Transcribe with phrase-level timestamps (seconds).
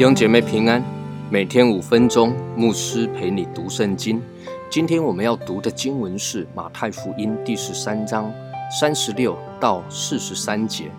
[0.00, 0.82] 弟兄姐妹平安，
[1.28, 4.18] 每天五分钟，牧师陪你读圣经。
[4.70, 8.32] 今天我们要读的经文是马太福音第十三章
[8.80, 10.90] 三十六到四十三节。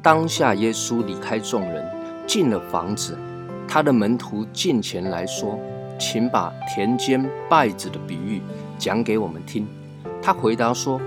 [0.00, 1.84] 当下耶稣离开众人，
[2.26, 3.18] 进了房子，
[3.68, 5.58] 他的门徒近前来说
[6.00, 8.40] ：“请把田间稗子的比喻
[8.78, 9.68] 讲给我们听。”
[10.22, 10.98] 他回答说：“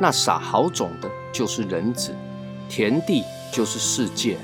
[0.00, 2.12] 那撒好种的，就是人子；
[2.68, 4.38] 田地就是世界，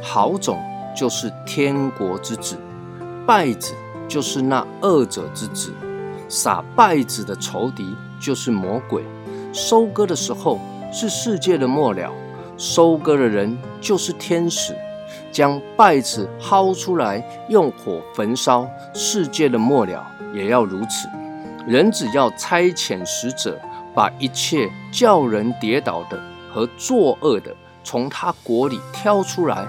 [0.00, 0.58] 好种。”
[0.96, 2.56] 就是天国之子，
[3.26, 3.74] 败子
[4.08, 5.70] 就是那恶者之子，
[6.26, 9.02] 撒败子的仇敌就是魔鬼。
[9.52, 10.58] 收割的时候
[10.90, 12.10] 是世界的末了，
[12.56, 14.74] 收割的人就是天使，
[15.30, 18.66] 将败子薅出来用火焚烧。
[18.94, 21.08] 世界的末了也要如此。
[21.66, 23.60] 人只要差遣使者，
[23.94, 26.20] 把一切叫人跌倒的
[26.52, 29.66] 和作恶的，从他国里挑出来。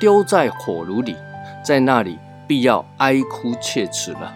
[0.00, 1.16] 丢在火炉里，
[1.64, 4.34] 在那里必要哀哭切齿了。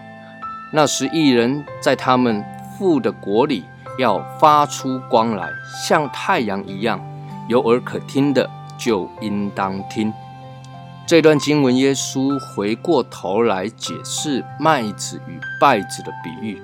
[0.73, 2.43] 那时一人在他们
[2.77, 3.65] 父的国里
[3.99, 5.49] 要发出光来，
[5.85, 6.99] 像太阳一样。
[7.47, 10.13] 有耳可听的就应当听。
[11.09, 16.61] 这段经文，耶稣回过头来解释麦子与稗子的比喻。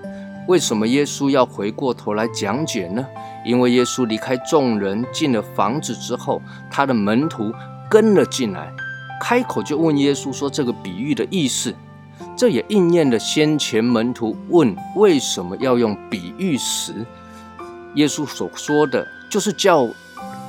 [0.47, 3.03] 为什么耶稣要回过头来讲解呢？
[3.43, 7.51] 因为耶稣离开众人进了房子之后，他的门徒
[7.89, 8.71] 跟了进来。
[9.19, 11.73] 开口就问耶稣说：“这个比喻的意思，
[12.37, 17.03] 这也应验了先前门徒问为什么要用比喻时，
[17.95, 19.89] 耶稣所说的就是叫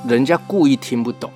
[0.07, 1.31] 人家故意听不懂，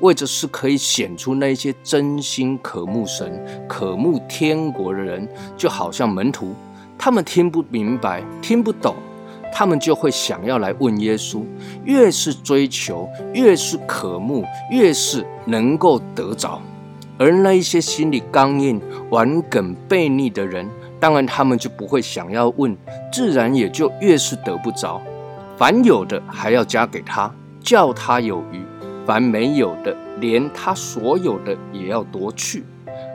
[0.00, 6.54] 为着是可以显出那些真心渴慕神、渴慕天国的人，就好像门徒，
[6.98, 8.94] 他们听不明白、听不懂，
[9.52, 11.42] 他们就会想要来问耶稣。
[11.84, 16.60] 越是追求，越是渴慕，越是能够得着。”
[17.16, 20.68] 而那一些心里刚硬、顽梗悖逆的人，
[20.98, 22.76] 当然他们就不会想要问，
[23.12, 25.00] 自然也就越是得不着。
[25.56, 27.32] 凡有的还要加给他，
[27.62, 28.58] 叫他有余；
[29.06, 32.64] 凡没有的，连他所有的也要夺去。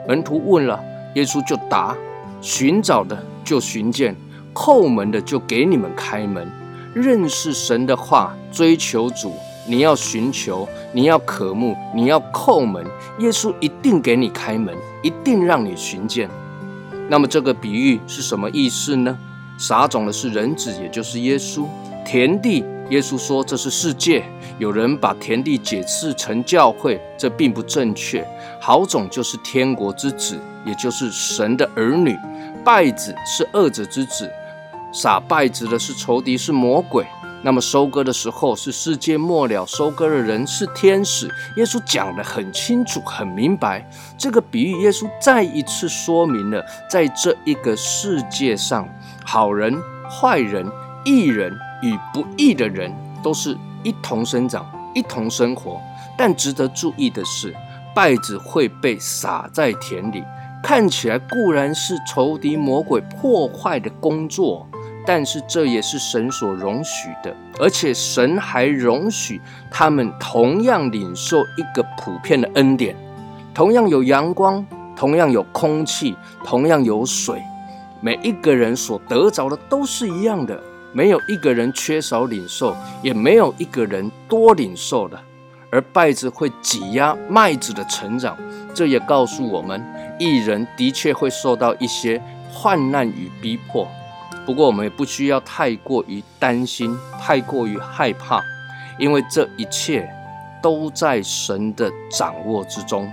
[0.06, 0.78] 门徒问了，
[1.14, 1.96] 耶稣就答：
[2.40, 4.14] 寻找的就寻见，
[4.54, 6.46] 叩门的就给你们开门。
[6.94, 9.32] 认识神的话，追求主。
[9.68, 12.84] 你要寻求，你要渴慕，你要叩门，
[13.18, 16.28] 耶稣一定给你开门，一定让你寻见。
[17.08, 19.16] 那么这个比喻是什么意思呢？
[19.58, 21.66] 撒种的是人子，也就是耶稣。
[22.04, 24.22] 田地，耶稣说这是世界。
[24.58, 28.26] 有人把田地解释成教会，这并不正确。
[28.60, 32.18] 好种就是天国之子，也就是神的儿女。
[32.62, 34.30] 败子是恶者之子，
[34.92, 37.06] 撒败子的是仇敌，是魔鬼。
[37.42, 41.26] 那么收割的时候是世界末了，收割的人是天使。
[41.56, 43.82] 耶稣讲得很清楚、很明白。
[44.18, 48.86] 这个比喻，耶稣再一次说明了，在这一个世界上，
[49.24, 49.74] 好人、
[50.06, 50.70] 坏人、
[51.02, 52.92] 义人与不义的人
[53.22, 54.64] 都是一同生长、
[54.94, 55.80] 一同生活。
[56.16, 57.54] 但值得注意的是，
[57.94, 60.22] 稗子会被撒在田里，
[60.62, 64.66] 看起来固然是仇敌魔鬼破坏的工作。
[65.06, 72.94] 但是这也是神所容许的，而且神还容许他们同样领受一个普遍的恩典，
[73.54, 74.64] 同样有阳光，
[74.94, 76.14] 同样有空气，
[76.44, 77.42] 同样有水，
[78.02, 80.62] 每一个人所得着的都是一样的，
[80.92, 85.18] 没有一个人缺少领受，也没有一个人多领受的。
[85.70, 88.36] 而稗子会挤压麦子的成长，
[88.74, 89.80] 这也告诉我们，
[90.18, 92.20] 艺人的确会受到一些
[92.52, 93.86] 患难与逼迫。
[94.44, 98.42] 不过，我们也不需要太过于担心，太过于害怕，
[98.98, 100.10] 因为这一切
[100.60, 103.08] 都在神的掌握之中，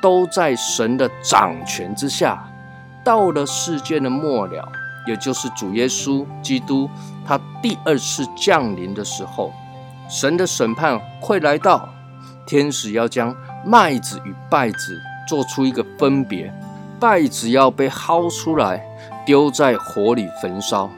[0.00, 2.48] 都在神的掌权之下。
[3.02, 4.68] 到了世界的末了，
[5.06, 6.88] 也就是主耶稣基督
[7.24, 9.52] 他第二次降临的时候，
[10.08, 11.88] 神的审判会来到，
[12.46, 16.52] 天使要将麦子与稗子做出一个分别，
[17.00, 18.84] 稗子要被薅出来。
[19.24, 20.88] 丢在火里焚烧，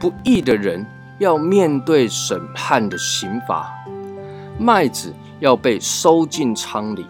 [0.00, 0.86] 不义的人
[1.18, 3.66] 要面对审判的刑罚；
[4.58, 7.06] 麦子要被收进仓里，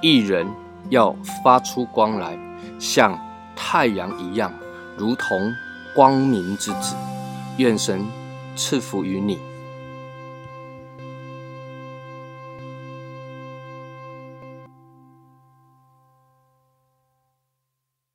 [0.00, 0.46] 义人
[0.88, 1.12] 要
[1.42, 2.38] 发出光来，
[2.78, 3.18] 像
[3.56, 4.52] 太阳一样，
[4.96, 5.54] 如同
[5.94, 6.94] 光明之子。
[7.58, 8.06] 愿神
[8.56, 9.51] 赐福于你。